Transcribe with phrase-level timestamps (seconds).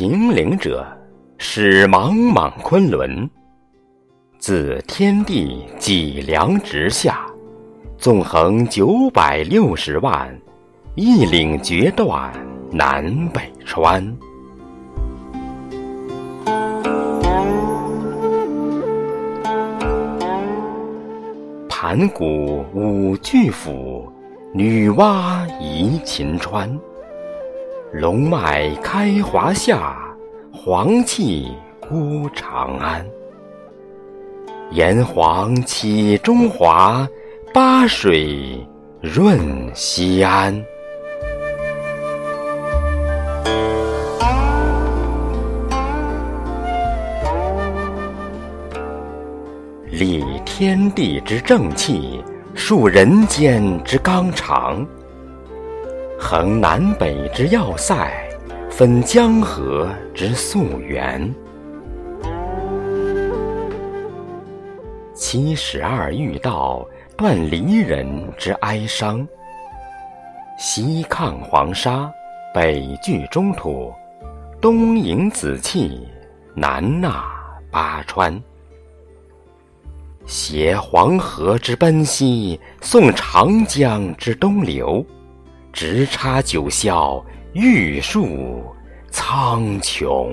[0.00, 0.86] 秦岭者，
[1.38, 3.28] 始茫茫昆仑。
[4.38, 7.26] 自天地脊梁直下，
[7.96, 10.32] 纵横九百六十万，
[10.94, 12.32] 一岭决断
[12.70, 14.16] 南北川。
[21.68, 24.08] 盘古舞巨斧，
[24.54, 26.70] 女娲移秦川。
[27.92, 29.96] 龙脉开华夏，
[30.52, 33.04] 黄气孤长安。
[34.72, 37.08] 炎黄起中华，
[37.54, 38.62] 八水
[39.00, 39.40] 润
[39.74, 40.54] 西安。
[49.90, 52.22] 立天地之正气，
[52.54, 54.86] 树人间之纲常。
[56.20, 58.28] 衡南北之要塞，
[58.68, 61.32] 分江河之溯源。
[65.14, 66.84] 七十二御道
[67.16, 69.26] 断离人之哀伤。
[70.58, 72.10] 西抗黄沙，
[72.52, 73.92] 北拒中土，
[74.60, 76.08] 东迎紫气，
[76.52, 77.24] 南纳
[77.70, 78.42] 巴川。
[80.26, 85.06] 携黄河之奔西，送长江之东流。
[85.80, 88.64] 直插九霄，玉树
[89.12, 90.28] 苍穹。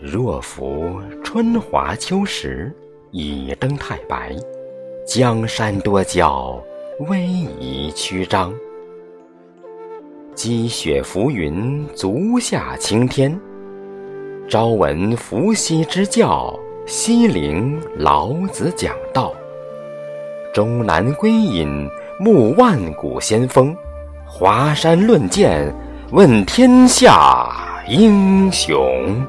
[0.00, 2.72] 若夫春华秋实，
[3.10, 4.36] 以登太白，
[5.04, 6.62] 江山多娇，
[7.00, 8.54] 逶迤曲张。
[10.36, 13.36] 积雪浮云，足下青天。
[14.50, 16.52] 朝闻伏羲之教，
[16.84, 19.32] 夕聆老子讲道。
[20.52, 21.88] 终南归隐，
[22.18, 23.72] 慕万古先锋。
[24.26, 25.72] 华山论剑，
[26.10, 27.48] 问天下
[27.86, 29.24] 英雄。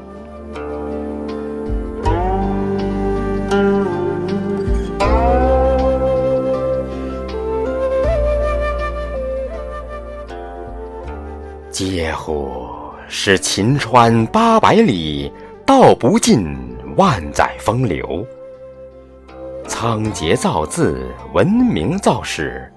[11.71, 12.70] 嗟乎！
[13.13, 15.29] 是秦川八百里，
[15.65, 16.55] 道不尽
[16.95, 18.25] 万载风流。
[19.67, 22.71] 仓颉造字，文明造史，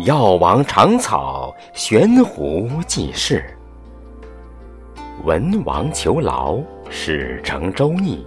[0.00, 3.42] 药王尝草，悬壶济世。
[5.24, 6.58] 文王求劳，
[6.90, 8.22] 始成周易。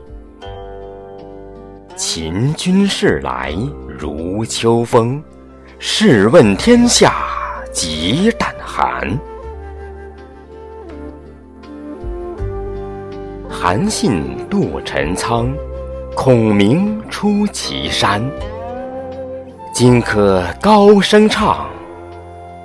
[1.95, 3.55] 秦军事来
[3.87, 5.23] 如秋风，
[5.77, 7.13] 试问天下
[7.71, 9.07] 几胆寒？
[13.65, 15.49] 韩信渡陈仓，
[16.17, 18.21] 孔明出祁山。
[19.73, 21.69] 荆轲高声唱，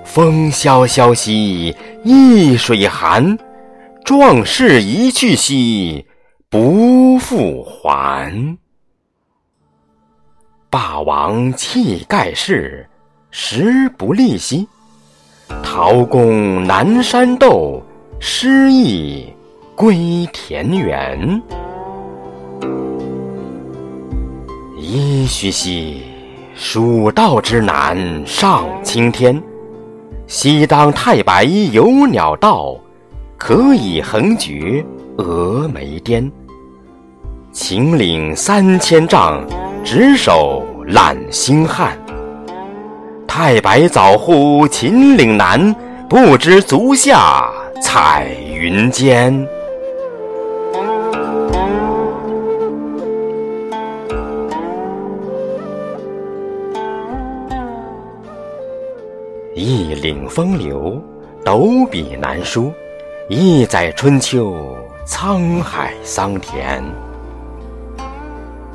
[0.04, 1.72] 风萧萧兮
[2.02, 3.38] 易水寒。
[4.04, 6.04] 壮士一去兮
[6.50, 8.58] 不复还。
[10.68, 12.84] 霸王气盖世，
[13.30, 14.66] 时不利兮。
[15.62, 17.80] 陶公南山斗，
[18.18, 19.32] 失意。
[19.78, 21.40] 归田园，
[24.76, 26.02] 噫吁兮！
[26.56, 27.96] 蜀道之难
[28.26, 29.40] 上青天，
[30.26, 32.76] 西当太白有鸟道，
[33.36, 34.84] 可以横绝
[35.16, 36.28] 峨眉巅。
[37.52, 39.46] 秦岭三千丈，
[39.84, 41.96] 直手揽星汉。
[43.28, 45.72] 太白早乎秦岭南，
[46.08, 47.48] 不知足下
[47.80, 49.46] 彩云间。
[59.58, 61.02] 一领风流，
[61.44, 62.70] 斗笔难书；
[63.28, 64.54] 一载春秋，
[65.04, 66.80] 沧海桑田。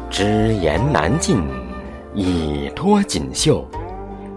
[0.09, 1.41] 只言难尽，
[2.13, 3.65] 已脱锦绣。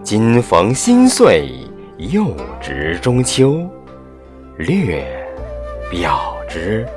[0.01, 1.49] 今逢新岁，
[1.97, 3.67] 又值中秋。
[4.55, 5.05] 略
[5.91, 6.87] 表之。